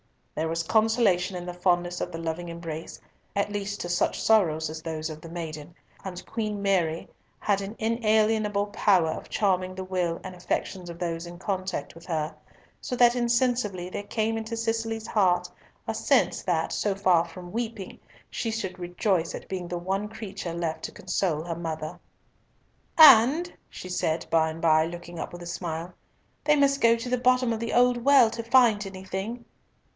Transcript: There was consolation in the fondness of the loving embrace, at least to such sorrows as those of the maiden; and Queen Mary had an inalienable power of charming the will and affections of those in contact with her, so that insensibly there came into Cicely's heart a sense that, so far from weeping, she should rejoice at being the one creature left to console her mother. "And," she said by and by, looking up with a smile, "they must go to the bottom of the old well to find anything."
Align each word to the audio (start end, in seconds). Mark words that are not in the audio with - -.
There 0.33 0.47
was 0.49 0.63
consolation 0.63 1.35
in 1.35 1.45
the 1.45 1.53
fondness 1.53 2.01
of 2.01 2.11
the 2.11 2.17
loving 2.17 2.49
embrace, 2.49 2.99
at 3.35 3.51
least 3.51 3.79
to 3.81 3.89
such 3.89 4.19
sorrows 4.19 4.67
as 4.67 4.81
those 4.81 5.11
of 5.11 5.21
the 5.21 5.29
maiden; 5.29 5.75
and 6.03 6.25
Queen 6.25 6.59
Mary 6.59 7.07
had 7.37 7.61
an 7.61 7.75
inalienable 7.77 8.65
power 8.67 9.11
of 9.11 9.29
charming 9.29 9.75
the 9.75 9.83
will 9.83 10.19
and 10.23 10.33
affections 10.33 10.89
of 10.89 10.97
those 10.97 11.27
in 11.27 11.37
contact 11.37 11.93
with 11.93 12.07
her, 12.07 12.33
so 12.79 12.95
that 12.95 13.13
insensibly 13.15 13.87
there 13.91 14.01
came 14.01 14.35
into 14.37 14.57
Cicely's 14.57 15.05
heart 15.05 15.51
a 15.87 15.93
sense 15.93 16.41
that, 16.41 16.71
so 16.71 16.95
far 16.95 17.23
from 17.23 17.51
weeping, 17.51 17.99
she 18.31 18.49
should 18.49 18.79
rejoice 18.79 19.35
at 19.35 19.47
being 19.47 19.67
the 19.67 19.77
one 19.77 20.07
creature 20.07 20.53
left 20.53 20.81
to 20.85 20.91
console 20.91 21.43
her 21.43 21.55
mother. 21.55 21.99
"And," 22.97 23.53
she 23.69 23.89
said 23.89 24.25
by 24.31 24.49
and 24.49 24.61
by, 24.63 24.87
looking 24.87 25.19
up 25.19 25.31
with 25.31 25.43
a 25.43 25.45
smile, 25.45 25.93
"they 26.43 26.55
must 26.55 26.81
go 26.81 26.95
to 26.95 27.09
the 27.09 27.19
bottom 27.19 27.53
of 27.53 27.59
the 27.59 27.73
old 27.73 28.03
well 28.03 28.31
to 28.31 28.41
find 28.41 28.87
anything." 28.87 29.45